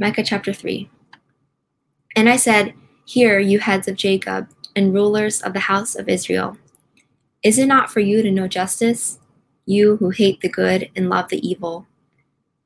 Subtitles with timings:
[0.00, 0.88] Micah chapter 3.
[2.16, 2.72] And I said,
[3.04, 6.56] Hear, you heads of Jacob, and rulers of the house of Israel.
[7.42, 9.18] Is it not for you to know justice?
[9.66, 11.86] You who hate the good and love the evil,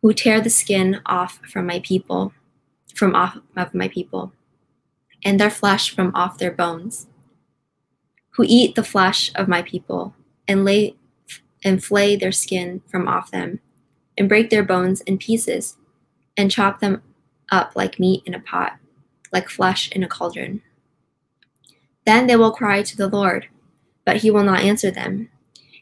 [0.01, 2.33] who tear the skin off from my people,
[2.95, 4.33] from off of my people,
[5.25, 7.09] and their flesh from off their bones,
[8.35, 10.15] who eat the flesh of my people,
[10.47, 10.95] and lay
[11.65, 13.59] and flay their skin from off them,
[14.17, 15.77] and break their bones in pieces,
[16.37, 17.03] and chop them
[17.51, 18.79] up like meat in a pot,
[19.33, 20.63] like flesh in a cauldron.
[22.07, 23.49] Then they will cry to the Lord,
[24.05, 25.31] but he will not answer them.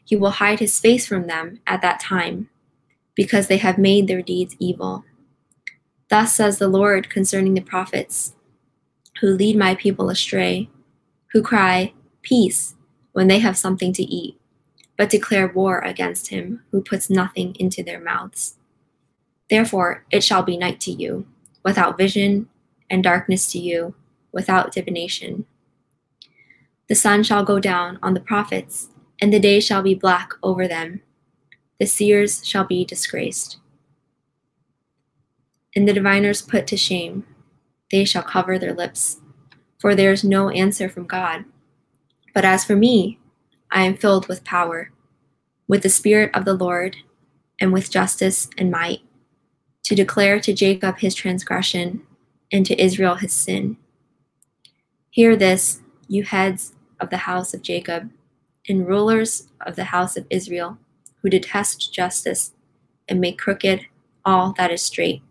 [0.05, 2.49] He will hide his face from them at that time,
[3.15, 5.05] because they have made their deeds evil.
[6.09, 8.35] Thus says the Lord concerning the prophets,
[9.21, 10.69] who lead my people astray,
[11.31, 12.75] who cry, Peace,
[13.11, 14.39] when they have something to eat,
[14.97, 18.55] but declare war against him who puts nothing into their mouths.
[19.49, 21.25] Therefore it shall be night to you,
[21.63, 22.49] without vision,
[22.89, 23.95] and darkness to you,
[24.31, 25.45] without divination.
[26.89, 28.89] The sun shall go down on the prophets,
[29.21, 31.01] and the day shall be black over them.
[31.79, 33.57] The seers shall be disgraced.
[35.75, 37.25] And the diviners put to shame,
[37.91, 39.19] they shall cover their lips,
[39.79, 41.45] for there is no answer from God.
[42.33, 43.19] But as for me,
[43.71, 44.91] I am filled with power,
[45.67, 46.97] with the Spirit of the Lord,
[47.59, 49.01] and with justice and might
[49.83, 52.01] to declare to Jacob his transgression
[52.51, 53.77] and to Israel his sin.
[55.09, 58.09] Hear this, you heads of the house of Jacob,
[58.67, 60.77] and rulers of the house of Israel,
[61.21, 62.53] who detest justice
[63.07, 63.85] and make crooked
[64.23, 65.21] all that is straight,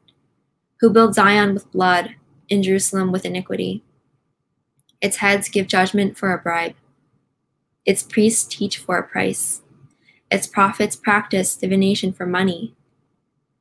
[0.81, 2.16] who build Zion with blood
[2.50, 3.83] and Jerusalem with iniquity.
[5.00, 6.75] Its heads give judgment for a bribe,
[7.84, 9.62] its priests teach for a price,
[10.31, 12.75] its prophets practice divination for money.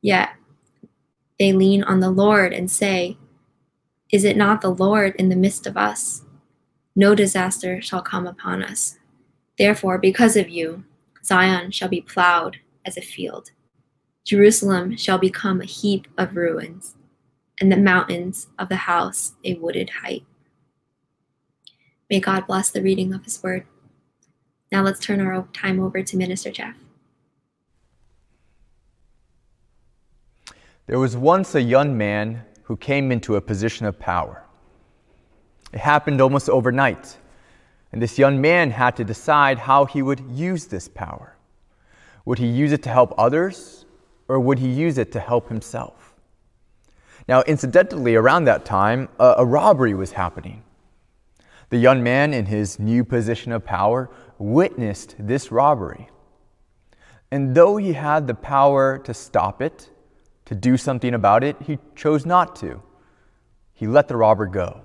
[0.01, 0.29] Yet
[1.41, 3.17] they lean on the Lord and say,
[4.11, 6.21] Is it not the Lord in the midst of us?
[6.95, 8.99] No disaster shall come upon us.
[9.57, 10.83] Therefore, because of you,
[11.25, 13.49] Zion shall be plowed as a field.
[14.23, 16.93] Jerusalem shall become a heap of ruins,
[17.59, 20.23] and the mountains of the house a wooded height.
[22.07, 23.65] May God bless the reading of his word.
[24.71, 26.75] Now let's turn our time over to Minister Jeff.
[30.87, 34.43] There was once a young man who came into a position of power.
[35.71, 37.17] It happened almost overnight,
[37.91, 41.35] and this young man had to decide how he would use this power.
[42.25, 43.85] Would he use it to help others,
[44.27, 46.15] or would he use it to help himself?
[47.27, 50.63] Now, incidentally, around that time, a, a robbery was happening.
[51.69, 56.09] The young man, in his new position of power, witnessed this robbery.
[57.31, 59.89] And though he had the power to stop it,
[60.45, 62.81] to do something about it, he chose not to.
[63.73, 64.81] He let the robber go.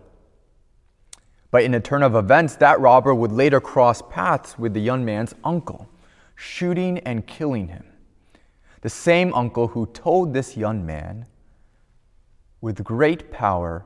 [1.50, 5.04] But in a turn of events, that robber would later cross paths with the young
[5.04, 5.88] man's uncle,
[6.34, 7.84] shooting and killing him.
[8.82, 11.26] The same uncle who told this young man,
[12.60, 13.84] with great power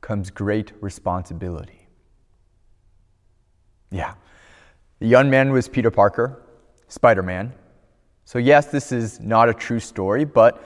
[0.00, 1.86] comes great responsibility.
[3.90, 4.14] Yeah,
[4.98, 6.42] the young man was Peter Parker,
[6.88, 7.52] Spider Man.
[8.24, 10.62] So, yes, this is not a true story, but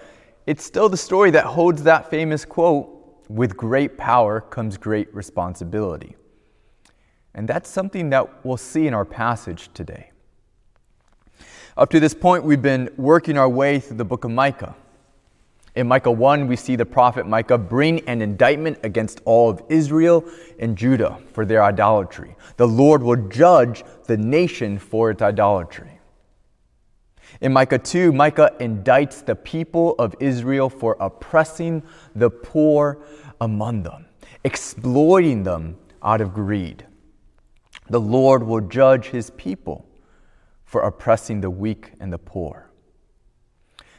[0.46, 2.90] it's still the story that holds that famous quote
[3.28, 6.16] with great power comes great responsibility.
[7.34, 10.10] And that's something that we'll see in our passage today.
[11.76, 14.76] Up to this point, we've been working our way through the book of Micah.
[15.74, 20.24] In Micah 1, we see the prophet Micah bring an indictment against all of Israel
[20.60, 22.36] and Judah for their idolatry.
[22.58, 25.93] The Lord will judge the nation for its idolatry.
[27.40, 31.82] In Micah 2, Micah indicts the people of Israel for oppressing
[32.14, 32.98] the poor
[33.40, 34.06] among them,
[34.44, 36.86] exploiting them out of greed.
[37.88, 39.86] The Lord will judge his people
[40.64, 42.70] for oppressing the weak and the poor.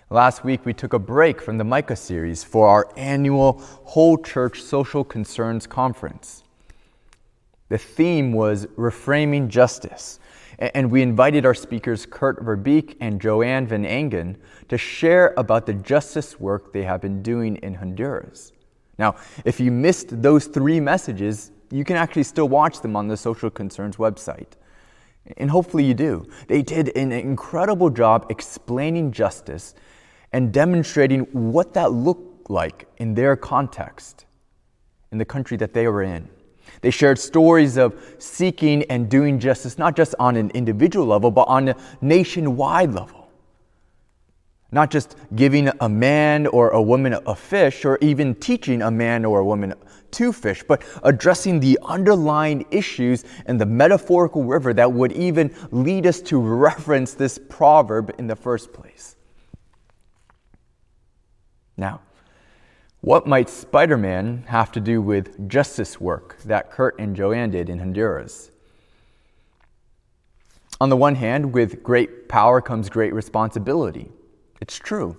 [0.09, 4.61] Last week, we took a break from the Micah series for our annual Whole Church
[4.61, 6.43] Social Concerns Conference.
[7.69, 10.19] The theme was Reframing Justice,
[10.59, 14.37] and we invited our speakers, Kurt Ver Beek and Joanne Van Engen,
[14.69, 18.51] to share about the justice work they have been doing in Honduras.
[18.97, 23.17] Now, if you missed those three messages, you can actually still watch them on the
[23.17, 24.53] Social Concerns website.
[25.37, 26.25] And hopefully you do.
[26.47, 29.73] They did an incredible job explaining justice
[30.31, 34.25] and demonstrating what that looked like in their context,
[35.11, 36.29] in the country that they were in.
[36.81, 41.47] They shared stories of seeking and doing justice, not just on an individual level, but
[41.47, 43.29] on a nationwide level.
[44.71, 49.23] Not just giving a man or a woman a fish or even teaching a man
[49.23, 49.73] or a woman
[50.11, 56.07] to fish, but addressing the underlying issues and the metaphorical river that would even lead
[56.07, 59.15] us to reference this proverb in the first place.
[61.77, 62.01] Now,
[63.05, 67.69] what might Spider Man have to do with justice work that Kurt and Joanne did
[67.69, 68.49] in Honduras?
[70.81, 74.09] On the one hand, with great power comes great responsibility.
[74.59, 75.15] It's true.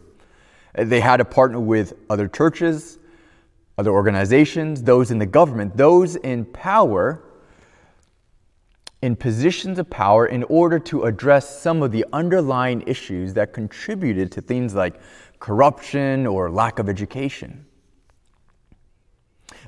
[0.77, 2.99] Uh, they had to partner with other churches,
[3.79, 7.23] other organizations, those in the government, those in power,
[9.01, 14.33] in positions of power, in order to address some of the underlying issues that contributed
[14.33, 15.01] to things like
[15.39, 17.66] corruption or lack of education.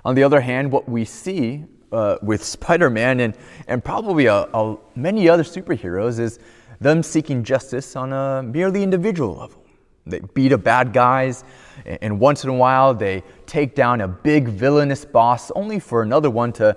[0.04, 3.36] On the other hand, what we see uh, with Spider Man and,
[3.66, 6.38] and probably a, a, many other superheroes is
[6.80, 9.64] them seeking justice on a merely individual level.
[10.06, 11.44] They beat up bad guys,
[11.84, 16.30] and once in a while they take down a big villainous boss only for another
[16.30, 16.76] one to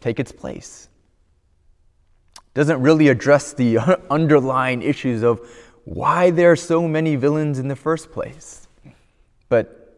[0.00, 0.88] take its place.
[2.54, 3.78] Doesn't really address the
[4.10, 5.40] underlying issues of
[5.84, 8.68] why there are so many villains in the first place.
[9.48, 9.96] But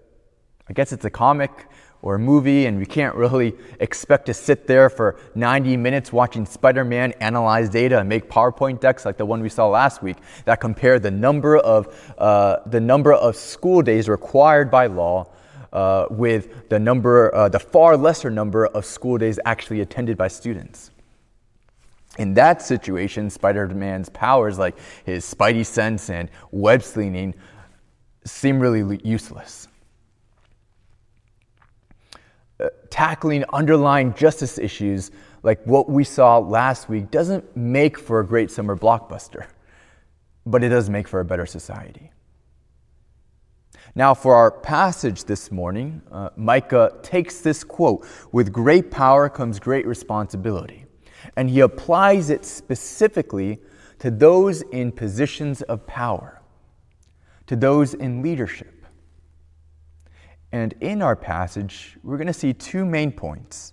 [0.68, 1.66] I guess it's a comic
[2.04, 6.44] or a movie, and we can't really expect to sit there for 90 minutes watching
[6.44, 10.18] Spider Man analyze data and make PowerPoint decks like the one we saw last week
[10.44, 15.26] that compare the number of, uh, the number of school days required by law.
[15.72, 20.28] Uh, with the number, uh, the far lesser number of school days actually attended by
[20.28, 20.92] students.
[22.16, 27.34] In that situation, Spider Man's powers, like his spidey sense and web slinging,
[28.24, 29.66] seem really useless.
[32.60, 35.10] Uh, tackling underlying justice issues
[35.42, 39.46] like what we saw last week doesn't make for a great summer blockbuster,
[40.46, 42.12] but it does make for a better society.
[43.96, 49.58] Now, for our passage this morning, uh, Micah takes this quote with great power comes
[49.58, 50.86] great responsibility,
[51.36, 53.58] and he applies it specifically
[53.98, 56.40] to those in positions of power,
[57.48, 58.73] to those in leadership.
[60.54, 63.72] And in our passage, we're going to see two main points,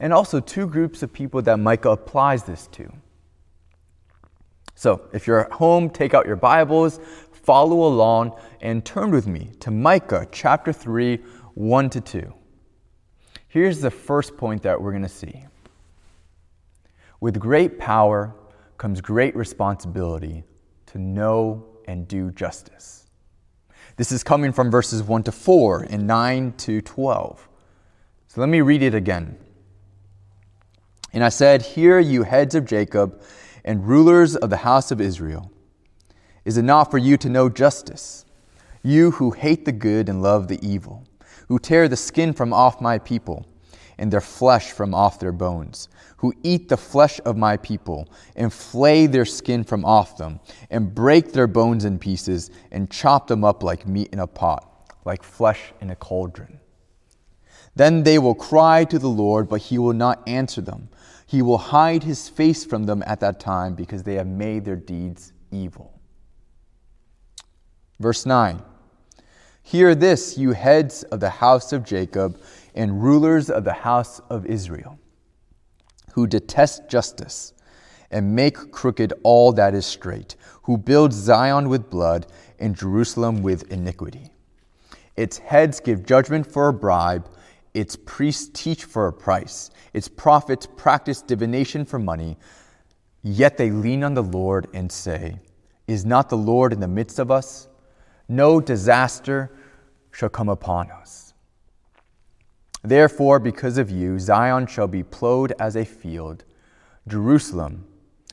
[0.00, 2.92] and also two groups of people that Micah applies this to.
[4.74, 6.98] So, if you're at home, take out your Bibles,
[7.30, 11.18] follow along, and turn with me to Micah chapter 3,
[11.54, 12.34] 1 to 2.
[13.46, 15.44] Here's the first point that we're going to see.
[17.20, 18.34] With great power
[18.78, 20.42] comes great responsibility
[20.86, 23.03] to know and do justice.
[23.96, 27.48] This is coming from verses 1 to 4 and 9 to 12.
[28.26, 29.38] So let me read it again.
[31.12, 33.22] And I said, Hear, you heads of Jacob
[33.64, 35.50] and rulers of the house of Israel.
[36.44, 38.24] Is it not for you to know justice?
[38.82, 41.04] You who hate the good and love the evil,
[41.48, 43.46] who tear the skin from off my people
[43.98, 48.52] and their flesh from off their bones, who eat the flesh of my people, and
[48.52, 53.44] flay their skin from off them, and break their bones in pieces, and chop them
[53.44, 56.58] up like meat in a pot, like flesh in a cauldron.
[57.76, 60.88] Then they will cry to the Lord, but he will not answer them.
[61.26, 64.76] He will hide his face from them at that time, because they have made their
[64.76, 65.94] deeds evil.
[67.98, 68.62] Verse 9
[69.62, 72.38] Hear this, you heads of the house of Jacob,
[72.74, 74.98] and rulers of the house of Israel
[76.14, 77.52] who detest justice
[78.10, 82.26] and make crooked all that is straight, who build Zion with blood
[82.60, 84.30] and Jerusalem with iniquity.
[85.16, 87.28] Its heads give judgment for a bribe,
[87.74, 92.36] its priests teach for a price, its prophets practice divination for money.
[93.22, 95.40] Yet they lean on the Lord and say,
[95.88, 97.68] Is not the Lord in the midst of us?
[98.28, 99.50] No disaster
[100.12, 101.23] shall come upon us.
[102.84, 106.44] Therefore, because of you, Zion shall be plowed as a field,
[107.08, 107.86] Jerusalem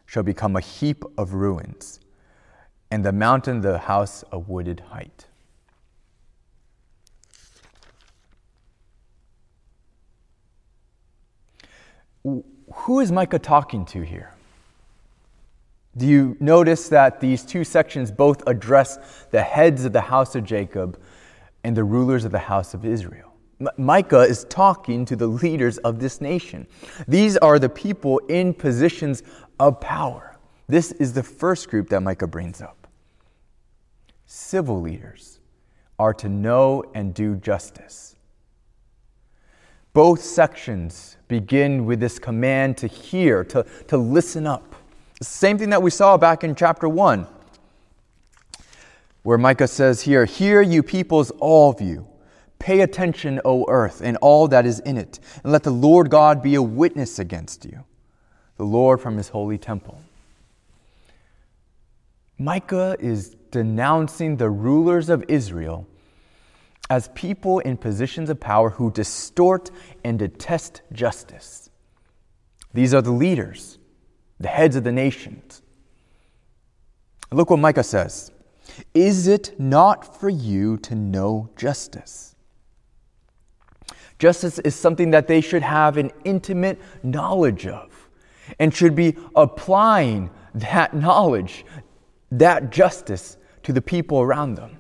[0.06, 2.02] shall become a heap of ruins,
[2.92, 5.28] and the mountain the house of wooded height.
[12.24, 14.34] Who is Micah talking to here?
[15.96, 20.44] Do you notice that these two sections both address the heads of the house of
[20.44, 21.00] Jacob
[21.64, 23.31] and the rulers of the house of Israel?
[23.78, 26.68] Micah is talking to the leaders of this nation.
[27.08, 29.24] These are the people in positions
[29.60, 30.38] of power.
[30.68, 32.88] This is the first group that Micah brings up.
[34.26, 35.40] Civil leaders
[36.00, 38.16] are to know and do justice.
[39.94, 44.76] Both sections begin with this command to hear, to, to listen up.
[45.20, 47.28] The same thing that we saw back in chapter 1.
[49.24, 52.08] where Micah says here, Hear you peoples, all of you.
[52.62, 56.44] Pay attention, O earth, and all that is in it, and let the Lord God
[56.44, 57.86] be a witness against you,
[58.58, 60.00] the Lord from his holy temple.
[62.38, 65.88] Micah is denouncing the rulers of Israel
[66.88, 69.72] as people in positions of power who distort
[70.04, 71.72] and detest justice.
[72.76, 73.80] These are the leaders,
[74.40, 75.64] the heads of the nations.
[77.32, 78.32] Look what Micah says
[78.94, 82.31] Is it not for you to know justice?
[84.22, 88.08] Justice is something that they should have an intimate knowledge of
[88.60, 91.66] and should be applying that knowledge,
[92.30, 94.78] that justice to the people around them.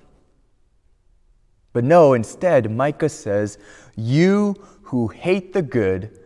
[1.73, 3.57] But no, instead, Micah says,
[3.95, 6.19] You who hate the good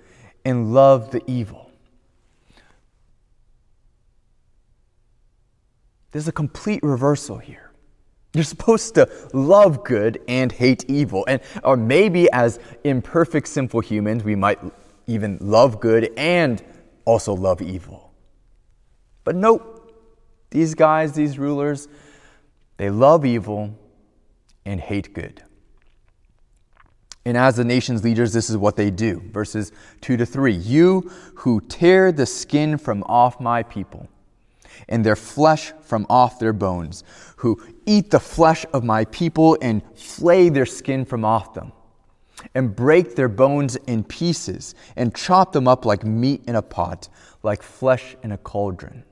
[0.43, 1.71] and love the evil.
[6.11, 7.64] There's a complete reversal here.
[8.35, 11.23] You're supposed to love good and hate evil.
[11.25, 14.59] And or maybe as imperfect sinful humans, we might
[15.07, 16.61] even love good and
[17.05, 18.11] also love evil.
[19.23, 19.71] But nope.
[20.49, 21.87] These guys, these rulers,
[22.75, 23.77] they love evil
[24.65, 25.41] and hate good.
[27.23, 29.21] And as the nation's leaders, this is what they do.
[29.31, 34.09] Verses 2 to 3 You who tear the skin from off my people,
[34.87, 37.03] and their flesh from off their bones,
[37.37, 41.71] who eat the flesh of my people and flay their skin from off them,
[42.53, 47.09] and break their bones in pieces, and chop them up like meat in a pot,
[47.43, 49.03] like flesh in a cauldron.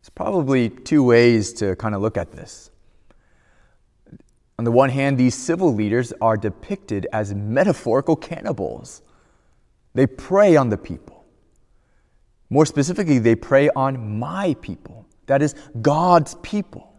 [0.00, 2.70] There's probably two ways to kind of look at this.
[4.58, 9.00] On the one hand, these civil leaders are depicted as metaphorical cannibals.
[9.94, 11.19] They prey on the people.
[12.50, 16.92] More specifically, they prey on my people, that is, God's people.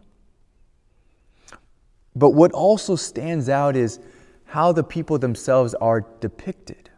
[2.16, 4.00] But what also stands out is
[4.44, 6.90] how the people themselves are depicted.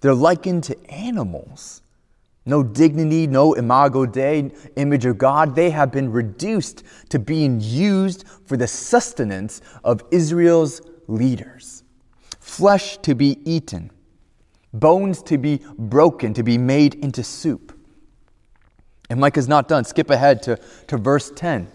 [0.00, 1.82] They're likened to animals
[2.46, 5.54] no dignity, no imago Dei, image of God.
[5.54, 11.84] They have been reduced to being used for the sustenance of Israel's leaders.
[12.40, 13.90] Flesh to be eaten,
[14.72, 17.76] bones to be broken, to be made into soup.
[19.08, 19.84] And Micah's not done.
[19.84, 21.68] Skip ahead to, to verse 10.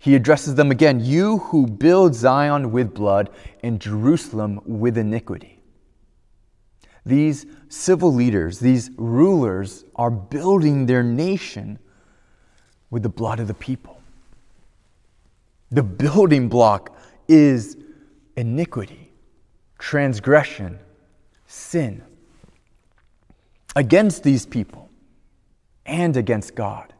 [0.00, 3.30] He addresses them again You who build Zion with blood
[3.62, 5.60] and Jerusalem with iniquity.
[7.06, 11.78] These civil leaders, these rulers, are building their nation
[12.90, 14.00] with the blood of the people.
[15.70, 16.96] The building block
[17.28, 17.76] is
[18.36, 19.12] iniquity,
[19.78, 20.78] transgression,
[21.46, 22.02] sin
[23.78, 24.90] against these people
[25.86, 26.92] and against God.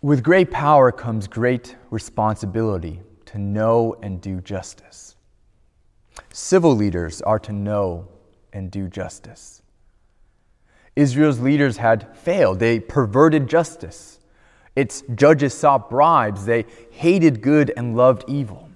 [0.00, 5.14] With great power comes great responsibility to know and do justice.
[6.32, 8.08] Civil leaders are to know
[8.54, 9.60] and do justice.
[10.96, 12.60] Israel's leaders had failed.
[12.60, 14.20] They perverted justice.
[14.74, 16.46] Its judges sought bribes.
[16.46, 18.67] They hated good and loved evil.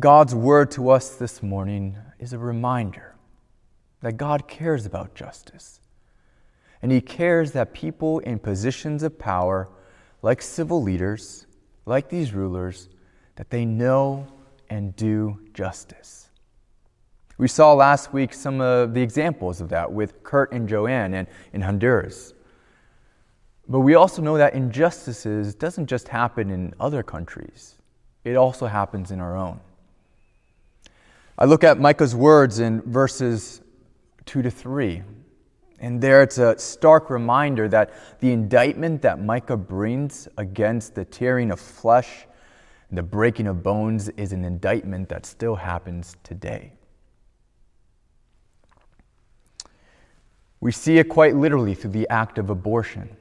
[0.00, 3.16] God's word to us this morning is a reminder
[4.00, 5.78] that God cares about justice.
[6.80, 9.68] And He cares that people in positions of power,
[10.22, 11.46] like civil leaders,
[11.84, 12.88] like these rulers,
[13.36, 14.26] that they know
[14.70, 16.30] and do justice.
[17.36, 21.26] We saw last week some of the examples of that with Kurt and Joanne in,
[21.52, 22.32] in Honduras.
[23.68, 27.76] But we also know that injustices doesn't just happen in other countries,
[28.24, 29.60] it also happens in our own.
[31.40, 33.62] I look at Micah's words in verses
[34.26, 35.02] 2 to 3.
[35.78, 41.50] And there it's a stark reminder that the indictment that Micah brings against the tearing
[41.50, 42.26] of flesh
[42.92, 46.72] the breaking of bones is an indictment that still happens today.
[50.60, 53.16] We see it quite literally through the act of abortion.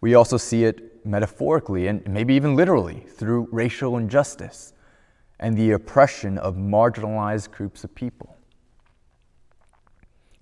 [0.00, 4.72] We also see it metaphorically and maybe even literally through racial injustice
[5.38, 8.36] and the oppression of marginalized groups of people.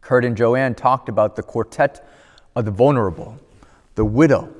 [0.00, 2.06] Kurt and Joanne talked about the quartet
[2.54, 3.38] of the vulnerable,
[3.94, 4.54] the widow,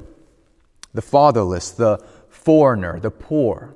[0.93, 1.99] the fatherless, the
[2.29, 3.75] foreigner, the poor.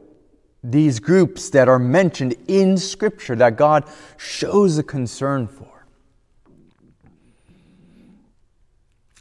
[0.65, 3.85] These groups that are mentioned in Scripture that God
[4.17, 5.87] shows a concern for.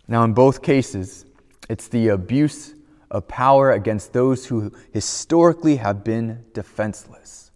[0.07, 1.25] Now, in both cases,
[1.69, 2.73] it's the abuse
[3.09, 7.51] of power against those who historically have been defenseless.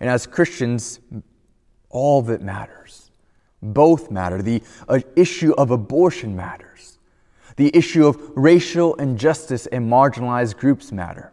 [0.00, 1.00] And as Christians,
[1.90, 3.10] all that matters.
[3.62, 4.42] Both matter.
[4.42, 6.98] The uh, issue of abortion matters.
[7.56, 11.32] The issue of racial injustice and marginalized groups matter.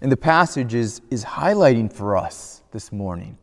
[0.00, 3.38] And the passage is, is highlighting for us this morning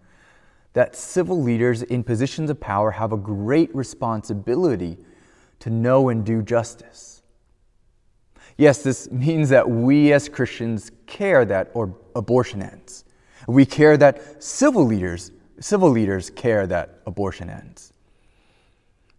[0.73, 4.97] that civil leaders in positions of power have a great responsibility
[5.59, 7.12] to know and do justice.
[8.57, 13.05] Yes, this means that we as Christians care that or abortion ends.
[13.47, 17.93] We care that civil leaders, civil leaders care that abortion ends.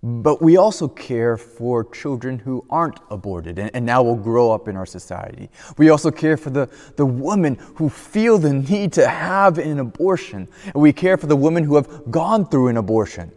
[0.03, 4.69] But we also care for children who aren't aborted and, and, now will grow up
[4.69, 5.49] in our society.
[5.79, 10.47] We also care for the, the women who feel the need to have an abortion.
[10.67, 13.33] And we care for the women who have gone through an abortion,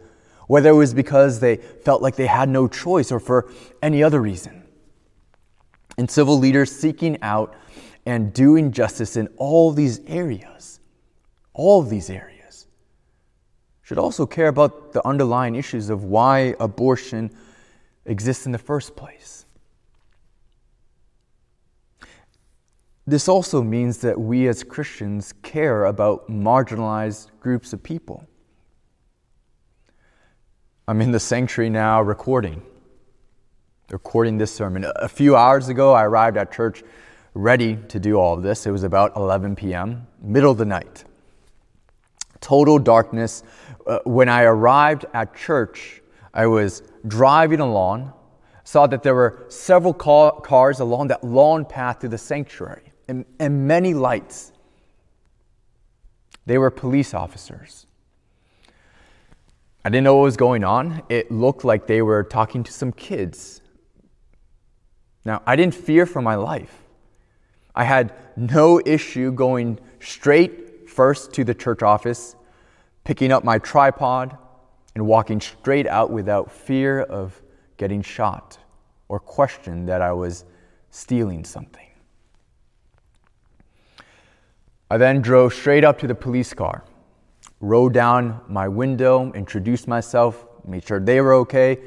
[0.46, 3.50] whether it was because they felt like they had no choice or for
[3.80, 4.62] any other reason.
[5.98, 7.54] And civil leaders seeking out
[8.06, 10.80] and doing justice in all these areas,
[11.52, 12.66] all of these areas
[13.82, 17.30] should also care about the underlying issues of why abortion
[18.04, 19.46] exists in the first place.
[23.06, 28.28] This also means that we as Christians care about marginalized groups of people.
[30.86, 32.60] I'm in the sanctuary now recording,
[33.90, 34.84] recording this sermon.
[34.96, 36.82] A few hours ago, I arrived at church
[37.34, 38.66] ready to do all of this.
[38.66, 41.04] It was about 11 p.m., middle of the night
[42.40, 43.42] total darkness.
[43.86, 46.02] Uh, when I arrived at church,
[46.32, 48.12] I was driving along,
[48.64, 53.24] saw that there were several car- cars along that long path to the sanctuary and,
[53.38, 54.52] and many lights.
[56.46, 57.86] They were police officers.
[59.84, 61.02] I didn't know what was going on.
[61.08, 63.57] It looked like they were talking to some kids.
[65.24, 66.84] Now, I didn't fear for my life.
[67.74, 72.34] I had no issue going straight first to the church office,
[73.04, 74.36] picking up my tripod,
[74.94, 77.40] and walking straight out without fear of
[77.76, 78.58] getting shot
[79.08, 80.44] or questioned that I was
[80.90, 81.86] stealing something.
[84.90, 86.82] I then drove straight up to the police car,
[87.60, 91.78] rolled down my window, introduced myself, made sure they were okay,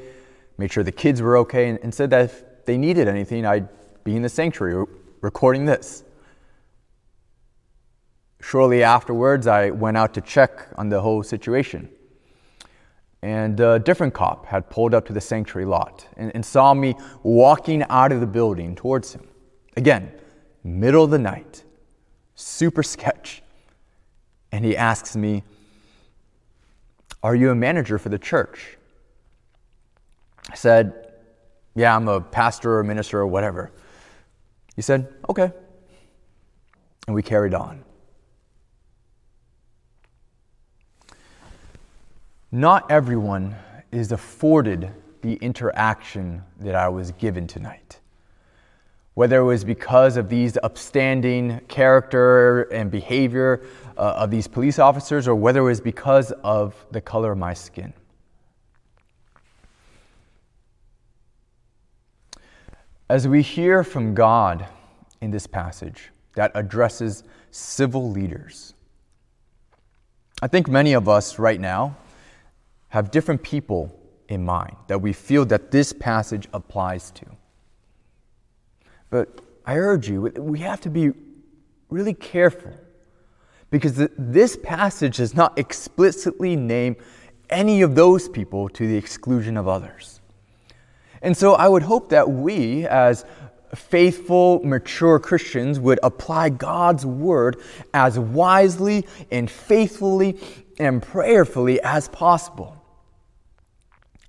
[0.56, 3.68] made sure the kids were okay, and, and said that if they needed anything, I'd
[4.04, 4.86] be in the sanctuary
[5.20, 6.04] recording this.
[8.40, 11.88] Shortly afterwards, I went out to check on the whole situation.
[13.22, 16.96] And a different cop had pulled up to the sanctuary lot and, and saw me
[17.22, 19.28] walking out of the building towards him.
[19.76, 20.12] Again,
[20.64, 21.62] middle of the night,
[22.34, 23.42] super sketch.
[24.50, 25.44] And he asks me,
[27.22, 28.76] Are you a manager for the church?
[30.50, 31.01] I said,
[31.74, 33.72] Yeah, I'm a pastor or minister or whatever.
[34.76, 35.50] He said, Okay.
[37.06, 37.84] And we carried on.
[42.50, 43.56] Not everyone
[43.90, 47.98] is afforded the interaction that I was given tonight.
[49.14, 53.62] Whether it was because of these upstanding character and behavior
[53.96, 57.54] uh, of these police officers, or whether it was because of the color of my
[57.54, 57.92] skin.
[63.12, 64.66] As we hear from God
[65.20, 68.72] in this passage that addresses civil leaders,
[70.40, 71.94] I think many of us right now
[72.88, 73.94] have different people
[74.30, 77.26] in mind that we feel that this passage applies to.
[79.10, 81.12] But I urge you, we have to be
[81.90, 82.72] really careful
[83.68, 86.96] because this passage does not explicitly name
[87.50, 90.21] any of those people to the exclusion of others.
[91.22, 93.24] And so I would hope that we, as
[93.74, 97.60] faithful, mature Christians, would apply God's word
[97.94, 100.38] as wisely and faithfully
[100.78, 102.76] and prayerfully as possible.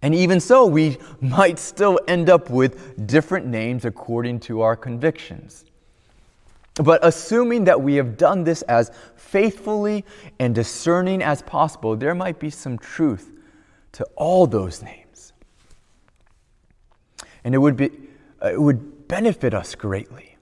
[0.02, 5.66] And even so, we might still end up with different names according to our convictions.
[6.76, 10.04] But assuming that we have done this as faithfully
[10.40, 13.32] and discerning as possible, there might be some truth
[13.94, 15.03] to all those names.
[17.44, 17.92] And it would, be,
[18.44, 20.38] uh, it would benefit us greatly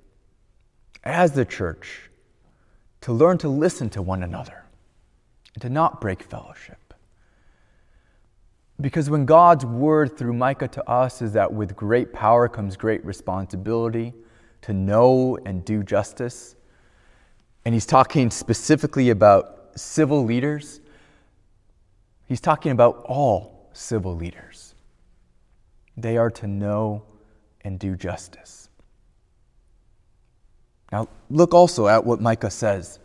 [1.04, 2.10] as the church
[3.02, 4.66] to learn to listen to one another
[5.54, 6.94] and to not break fellowship.
[8.80, 13.04] Because when God's word through Micah to us is that with great power comes great
[13.06, 14.14] responsibility
[14.62, 16.56] to know and do justice,
[17.66, 20.82] and he's talking specifically about civil leaders,
[22.28, 24.71] he's talking about all civil leaders.
[26.02, 27.04] They are to know
[27.62, 28.70] and do justice.
[30.92, 33.00] Now, look also at what Micah says.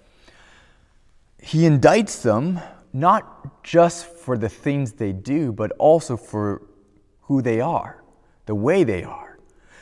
[1.41, 2.61] He indicts them
[2.93, 6.63] not just for the things they do, but also for
[7.23, 8.03] who they are,
[8.47, 9.39] the way they are.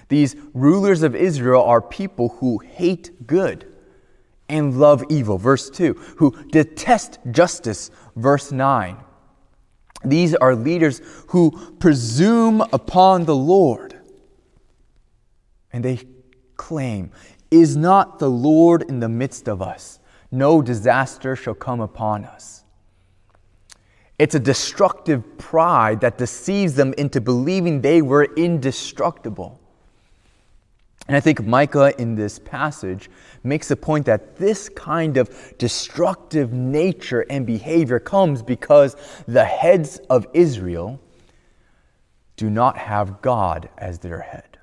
[0.08, 3.72] These rulers of Israel are people who hate good
[4.48, 8.96] and love evil, verse 2, who detest justice, verse 9.
[10.04, 13.98] These are leaders who presume upon the Lord.
[15.72, 16.00] And they
[16.56, 17.10] claim,
[17.50, 19.98] Is not the Lord in the midst of us?
[20.30, 22.64] No disaster shall come upon us.
[24.18, 29.60] It's a destructive pride that deceives them into believing they were indestructible.
[31.06, 33.10] And I think Micah in this passage
[33.42, 38.96] makes the point that this kind of destructive nature and behavior comes because
[39.28, 40.98] the heads of Israel
[42.36, 44.58] do not have God as their head.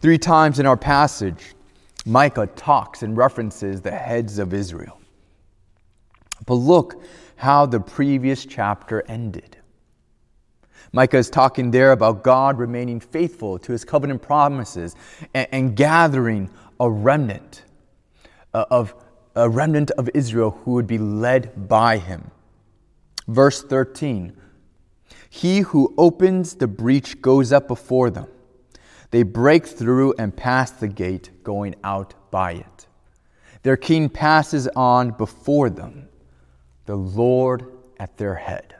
[0.00, 1.54] Three times in our passage,
[2.04, 5.00] Micah talks and references the heads of Israel.
[6.46, 7.02] But look
[7.36, 9.56] how the previous chapter ended.
[10.92, 14.96] Micah is talking there about God remaining faithful to his covenant promises
[15.34, 16.50] and, and gathering
[16.80, 17.62] a remnant
[18.52, 18.94] uh, of
[19.36, 22.30] a remnant of Israel who would be led by him.
[23.28, 24.36] Verse 13
[25.28, 28.26] He who opens the breach goes up before them.
[29.10, 32.86] They break through and pass the gate, going out by it.
[33.62, 36.08] Their king passes on before them,
[36.86, 37.66] the Lord
[37.98, 38.74] at their head.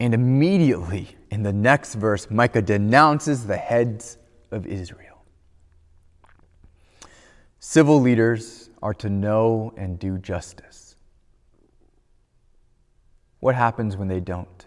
[0.00, 4.18] And immediately in the next verse, Micah denounces the heads
[4.50, 5.24] of Israel.
[7.60, 10.96] Civil leaders are to know and do justice.
[13.40, 14.66] What happens when they don't?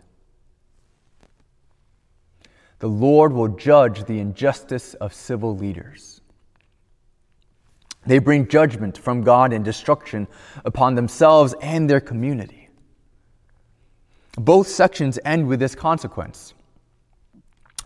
[2.80, 6.22] The Lord will judge the injustice of civil leaders.
[8.06, 10.28] They bring judgment from God and destruction
[10.64, 12.67] upon themselves and their community.
[14.38, 16.54] Both sections end with this consequence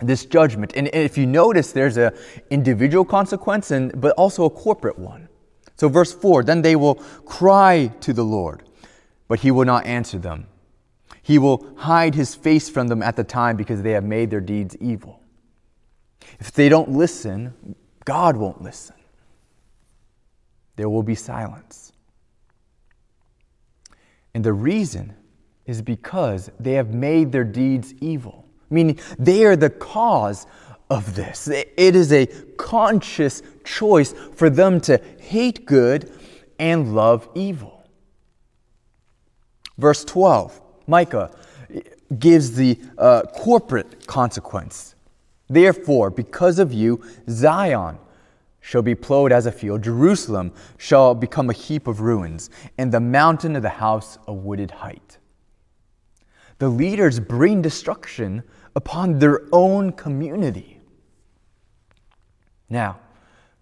[0.02, 0.74] this judgment.
[0.76, 2.14] And if you notice, there's a
[2.50, 5.30] individual consequence, and, but also a corporate one.
[5.76, 8.64] So, verse 4 then they will cry to the Lord,
[9.28, 10.48] but he will not answer them.
[11.24, 14.42] He will hide his face from them at the time because they have made their
[14.42, 15.22] deeds evil.
[16.40, 18.96] If they don't listen, God won't listen.
[20.76, 21.92] There will be silence.
[24.34, 25.16] And the reason
[25.66, 30.48] is because they have made their deeds evil, meaning they are the cause
[30.90, 31.48] of this.
[31.48, 32.26] It is a
[32.58, 36.12] conscious choice for them to hate good
[36.60, 37.88] and love evil.
[39.78, 41.32] Verse 12, Micah
[42.20, 44.96] gives the uh, corporate consequence.
[45.50, 47.98] Therefore, because of you, Zion
[48.60, 53.00] shall be plowed as a field, Jerusalem shall become a heap of ruins, and the
[53.00, 55.18] mountain of the house a wooded height
[56.62, 58.44] the leaders bring destruction
[58.76, 60.80] upon their own community.
[62.70, 63.00] Now,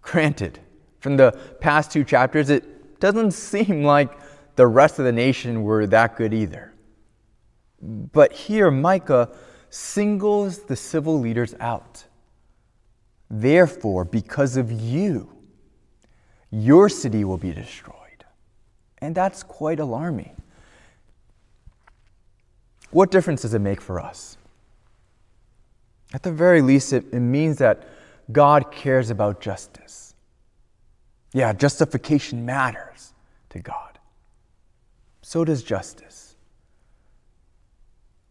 [0.01, 0.59] granted,
[0.99, 1.31] from the
[1.61, 4.19] past two chapters, it doesn't seem like
[4.57, 6.73] the rest of the nation were that good either.
[7.81, 9.29] But here, Micah
[9.69, 12.03] singles the civil leaders out.
[13.29, 15.31] Therefore, because of you,
[16.51, 18.25] your city will be destroyed.
[18.97, 20.35] And that's quite alarming.
[22.91, 24.37] What difference does it make for us?
[26.13, 27.87] At the very least, it, it means that
[28.31, 30.15] God cares about justice.
[31.33, 33.13] Yeah, justification matters
[33.49, 33.99] to God.
[35.21, 36.35] So does justice.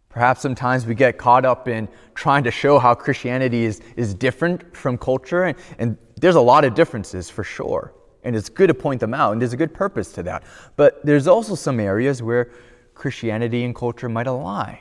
[0.09, 4.77] Perhaps sometimes we get caught up in trying to show how Christianity is, is different
[4.77, 7.93] from culture, and, and there's a lot of differences for sure.
[8.25, 10.43] And it's good to point them out, and there's a good purpose to that.
[10.75, 12.51] But there's also some areas where
[12.99, 14.81] Christianity and culture might align.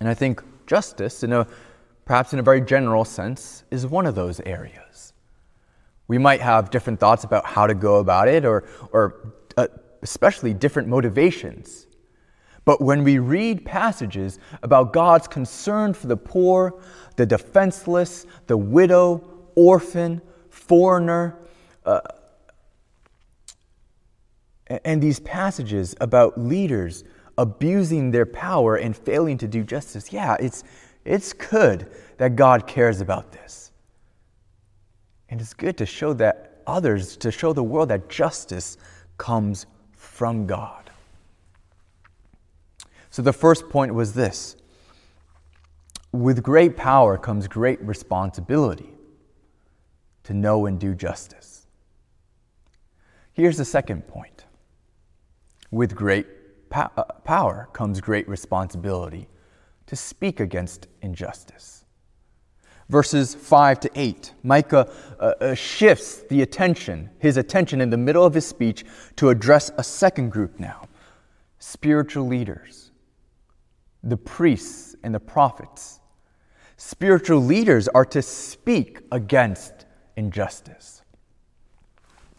[0.00, 1.46] And I think justice, in a,
[2.04, 5.14] perhaps in a very general sense, is one of those areas.
[6.08, 9.68] We might have different thoughts about how to go about it, or, or uh,
[10.02, 11.86] especially different motivations.
[12.66, 16.80] But when we read passages about God's concern for the poor,
[17.16, 21.38] the defenseless, the widow, orphan, foreigner,
[21.86, 22.00] uh,
[24.66, 27.04] and these passages about leaders
[27.38, 30.64] abusing their power and failing to do justice, yeah, it's,
[31.04, 33.72] it's good that God cares about this.
[35.28, 38.76] And it's good to show that others, to show the world that justice
[39.18, 40.90] comes from God.
[43.10, 44.56] So the first point was this
[46.12, 48.94] with great power comes great responsibility
[50.24, 51.66] to know and do justice.
[53.32, 54.44] Here's the second point
[55.72, 56.26] With great
[56.70, 59.26] po- uh, power comes great responsibility
[59.86, 61.84] to speak against injustice.
[62.88, 68.24] Verses 5 to 8, Micah uh, uh, shifts the attention, his attention in the middle
[68.24, 68.84] of his speech
[69.16, 70.88] to address a second group now
[71.58, 72.90] spiritual leaders,
[74.02, 76.00] the priests and the prophets.
[76.76, 81.01] Spiritual leaders are to speak against injustice.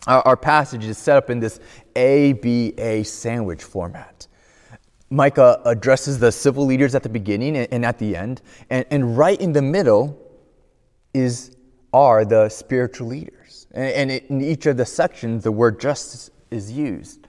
[0.06, 1.60] Our, passage is set up in this
[1.96, 4.28] ABA sandwich format.
[5.10, 9.40] Micah addresses the civil leaders at the beginning and at the end, and, and right
[9.40, 10.20] in the middle
[11.14, 11.56] is
[11.94, 13.68] are the spiritual leaders.
[13.72, 17.28] And, and in each of the sections, the word justice is used.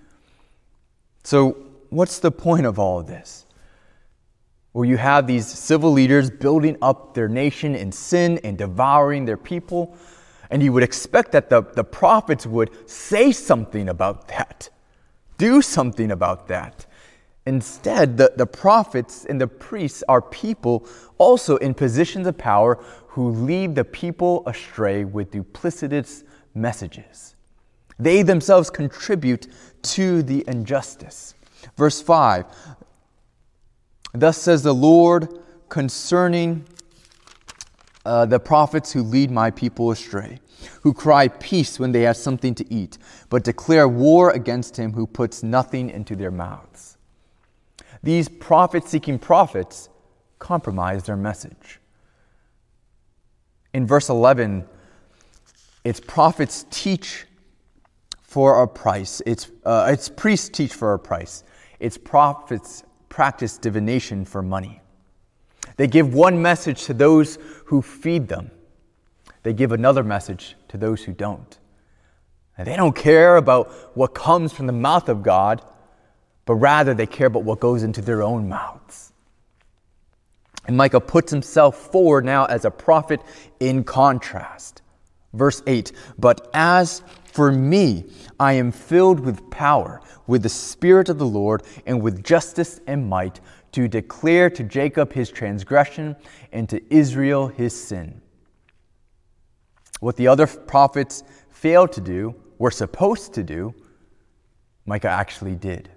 [1.22, 1.56] So,
[1.90, 3.46] what's the point of all of this?
[4.72, 9.36] Well, you have these civil leaders building up their nation in sin and devouring their
[9.36, 9.96] people.
[10.54, 14.70] And you would expect that the, the prophets would say something about that,
[15.36, 16.86] do something about that.
[17.44, 20.86] Instead, the, the prophets and the priests are people
[21.18, 22.76] also in positions of power
[23.08, 26.22] who lead the people astray with duplicitous
[26.54, 27.34] messages.
[27.98, 29.48] They themselves contribute
[29.82, 31.34] to the injustice.
[31.76, 32.44] Verse 5
[34.12, 35.28] Thus says the Lord
[35.68, 36.64] concerning
[38.04, 40.38] uh, the prophets who lead my people astray,
[40.82, 45.06] who cry peace when they have something to eat, but declare war against him who
[45.06, 46.96] puts nothing into their mouths.
[48.02, 49.88] These prophet seeking prophets
[50.38, 51.80] compromise their message.
[53.72, 54.66] In verse 11,
[55.84, 57.26] its prophets teach
[58.22, 61.44] for a price, its, uh, its priests teach for a price,
[61.80, 64.80] its prophets practice divination for money.
[65.76, 68.50] They give one message to those who feed them,
[69.44, 71.58] they give another message to those who don't.
[72.58, 75.62] And they don't care about what comes from the mouth of God
[76.44, 79.12] but rather they care about what goes into their own mouths.
[80.66, 83.20] And Micah puts himself forward now as a prophet
[83.60, 84.82] in contrast.
[85.32, 88.04] Verse 8 But as for me,
[88.38, 93.08] I am filled with power, with the Spirit of the Lord, and with justice and
[93.08, 93.40] might,
[93.72, 96.16] to declare to Jacob his transgression
[96.52, 98.20] and to Israel his sin.
[100.04, 103.74] What the other prophets failed to do, were supposed to do,
[104.84, 105.88] Micah actually did.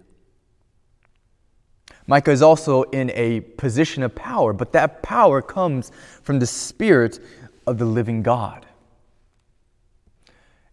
[2.07, 5.91] Micah is also in a position of power, but that power comes
[6.23, 7.19] from the Spirit
[7.67, 8.65] of the living God.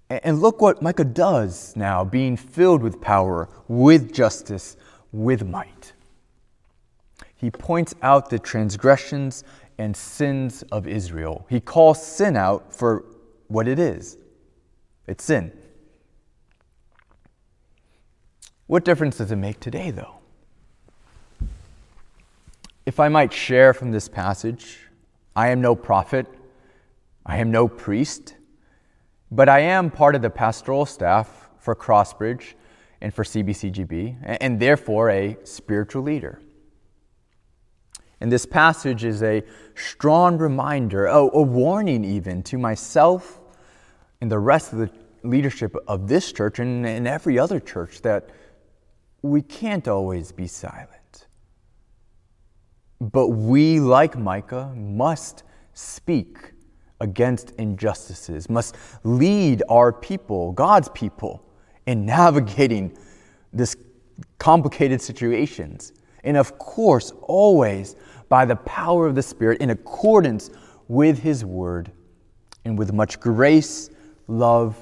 [0.08, 4.76] And look what Micah does now, being filled with power, with justice,
[5.10, 5.92] with might.
[7.34, 9.42] He points out the transgressions
[9.76, 11.46] and sins of Israel.
[11.50, 13.04] He calls sin out for
[13.48, 14.16] what it is
[15.06, 15.52] it's sin.
[18.66, 20.16] What difference does it make today, though?
[22.86, 24.78] If I might share from this passage,
[25.36, 26.26] I am no prophet,
[27.26, 28.36] I am no priest,
[29.30, 32.54] but I am part of the pastoral staff for Crossbridge
[33.00, 36.40] and for CBCGB, and therefore a spiritual leader.
[38.20, 39.42] And this passage is a
[39.74, 43.40] strong reminder, a, a warning even to myself
[44.20, 44.90] and the rest of the
[45.22, 48.30] leadership of this church and, and every other church that
[49.22, 51.26] we can't always be silent.
[53.00, 56.52] But we, like Micah, must speak
[57.00, 61.44] against injustices, must lead our people, God's people,
[61.86, 62.96] in navigating
[63.52, 63.76] this
[64.38, 65.92] complicated situations.
[66.24, 67.94] And of course, always
[68.28, 70.50] by the power of the Spirit in accordance
[70.88, 71.92] with His Word
[72.64, 73.90] and with much grace,
[74.26, 74.76] love,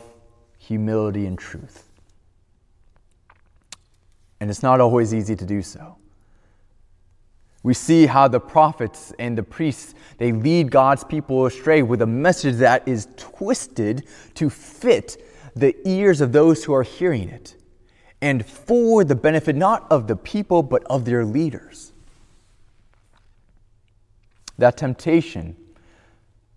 [0.57, 1.91] humility, and truth.
[4.41, 5.97] And it's not always easy to do so.
[7.65, 12.07] We see how the prophets and the priests, they lead God's people astray with a
[12.07, 15.23] message that is twisted to fit
[15.55, 17.57] the ears of those who are hearing it
[18.23, 21.93] and for the benefit not of the people but of their leaders.
[24.57, 25.57] That temptation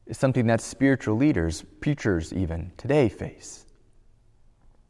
[0.06, 3.65] is something that spiritual leaders, preachers even, today face.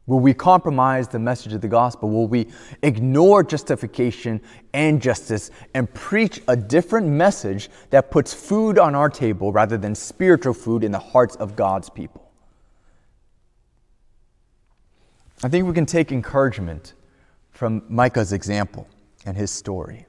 [0.06, 2.10] Will we compromise the message of the gospel?
[2.10, 2.48] Will we
[2.82, 4.40] ignore justification
[4.72, 9.94] and justice and preach a different message that puts food on our table rather than
[9.94, 12.25] spiritual food in the hearts of God's people?
[15.42, 16.94] I think we can take encouragement
[17.50, 18.88] from Micah's example
[19.24, 20.06] and his story.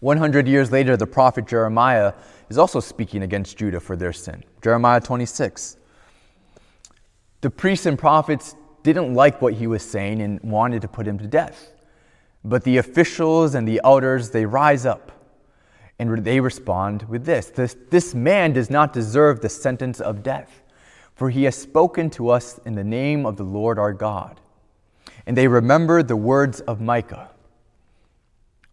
[0.00, 2.12] 100 years later, the prophet Jeremiah
[2.50, 4.44] is also speaking against Judah for their sin.
[4.62, 5.78] Jeremiah 26.
[7.40, 11.18] The priests and prophets didn't like what he was saying and wanted to put him
[11.18, 11.72] to death.
[12.44, 15.10] But the officials and the elders, they rise up
[15.98, 20.62] and they respond with this this, this man does not deserve the sentence of death,
[21.14, 24.40] for he has spoken to us in the name of the Lord our God.
[25.26, 27.30] And they remembered the words of Micah.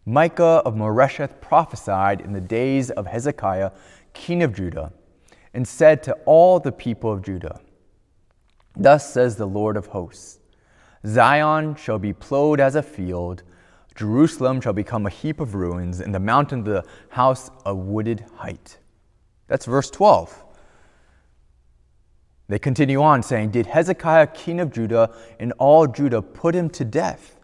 [0.04, 3.70] Micah of Moresheth prophesied in the days of Hezekiah,
[4.12, 4.92] king of Judah,
[5.54, 7.60] and said to all the people of Judah,
[8.76, 10.40] Thus says the Lord of hosts
[11.06, 13.42] Zion shall be plowed as a field,
[13.94, 18.24] Jerusalem shall become a heap of ruins, and the mountain of the house a wooded
[18.36, 18.78] height.
[19.48, 20.44] That's verse 12.
[22.52, 25.10] They continue on saying, Did Hezekiah, king of Judah,
[25.40, 27.34] and all Judah put him to death?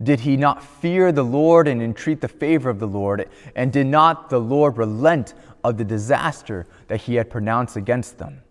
[0.00, 3.28] Did he not fear the Lord and entreat the favor of the Lord?
[3.56, 8.42] And did not the Lord relent of the disaster that he had pronounced against them?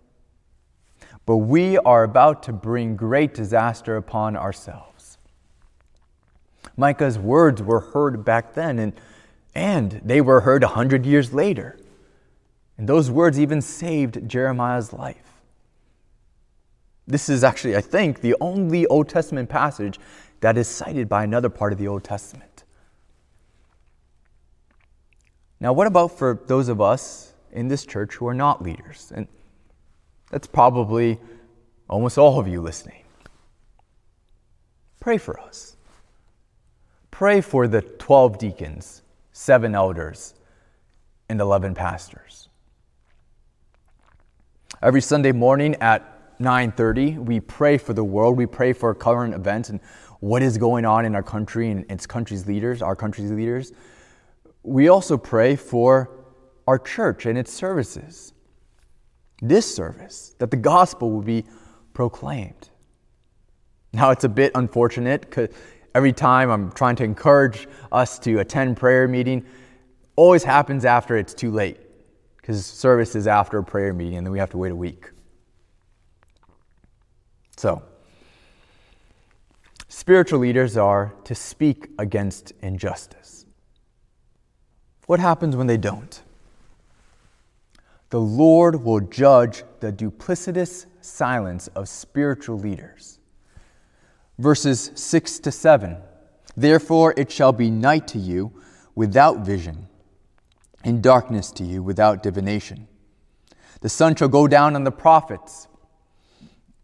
[1.25, 5.17] But we are about to bring great disaster upon ourselves.
[6.75, 8.91] Micah's words were heard back then, and,
[9.55, 11.79] and they were heard a hundred years later.
[12.77, 15.41] And those words even saved Jeremiah's life.
[17.07, 19.99] This is actually, I think, the only Old Testament passage
[20.41, 22.63] that is cited by another part of the Old Testament.
[25.59, 29.11] Now, what about for those of us in this church who are not leaders?
[29.15, 29.27] And
[30.31, 31.19] that's probably
[31.89, 33.03] almost all of you listening.
[34.99, 35.77] Pray for us.
[37.11, 40.33] Pray for the 12 deacons, seven elders,
[41.29, 42.49] and 11 pastors.
[44.85, 48.37] Every Sunday morning at 9:30, we pray for the world.
[48.37, 49.79] We pray for current events and
[50.19, 53.73] what is going on in our country and its country's leaders, our country's leaders.
[54.61, 56.11] We also pray for
[56.67, 58.33] our church and its services
[59.41, 61.45] this service, that the gospel will be
[61.93, 62.69] proclaimed.
[63.91, 65.49] Now, it's a bit unfortunate because
[65.95, 69.45] every time I'm trying to encourage us to attend prayer meeting,
[70.15, 71.84] always happens after it's too late
[72.45, 75.09] because service is after a prayer meeting and then we have to wait a week.
[77.57, 77.81] So,
[79.87, 83.45] spiritual leaders are to speak against injustice.
[85.07, 86.21] What happens when they don't?
[88.15, 93.19] the Lord will judge the duplicitous silence of spiritual leaders.
[94.37, 95.97] Verses 6 to 7
[96.55, 98.53] Therefore it shall be night to you
[98.95, 99.89] without vision,
[100.85, 102.87] and darkness to you without divination.
[103.81, 105.67] The sun shall go down on the prophets,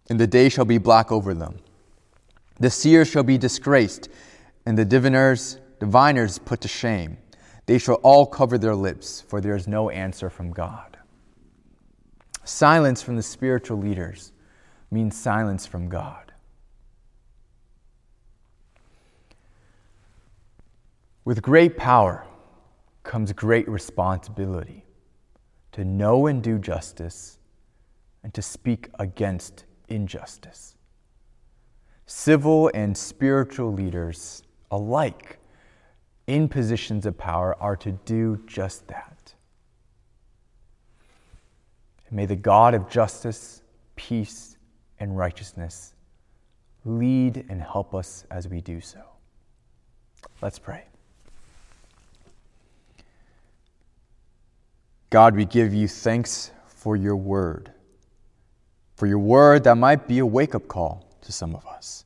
[0.10, 1.60] and the day shall be black over them.
[2.60, 4.10] The seers shall be disgraced,
[4.66, 7.18] and the diviners, diviners put to shame.
[7.68, 10.98] They shall all cover their lips, for there is no answer from God.
[12.44, 14.32] Silence from the spiritual leaders
[14.90, 16.34] means silence from God.
[21.24, 22.26] With great power
[23.04, 24.86] comes great responsibility
[25.72, 27.40] to know and do justice
[28.24, 30.76] and to speak against injustice.
[32.06, 35.40] Civil and spiritual leaders alike
[36.28, 39.34] in positions of power are to do just that.
[42.14, 43.62] May the God of justice,
[43.96, 44.58] peace,
[45.00, 45.94] and righteousness
[46.84, 49.02] lead and help us as we do so.
[50.42, 50.84] Let's pray.
[55.12, 57.74] God, we give you thanks for your word,
[58.96, 62.06] for your word that might be a wake up call to some of us,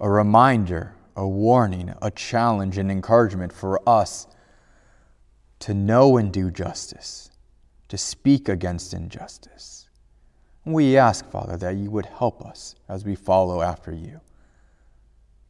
[0.00, 4.26] a reminder, a warning, a challenge, an encouragement for us
[5.60, 7.30] to know and do justice
[7.88, 9.88] to speak against injustice.
[10.66, 14.20] We ask, Father, that you would help us as we follow after you,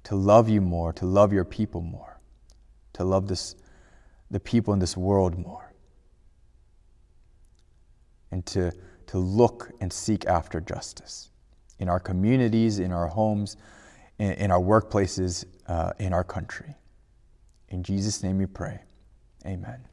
[0.05, 2.21] to love you more, to love your people more,
[2.93, 3.57] to love this,
[4.31, 5.74] the people in this world more,
[8.35, 8.73] and to,
[9.07, 11.31] to look and seek after justice
[11.79, 13.57] in our communities, in our homes,
[14.19, 16.75] in, in our workplaces, uh, in our country.
[17.69, 18.81] In Jesus' name we pray.
[19.47, 19.87] Amen.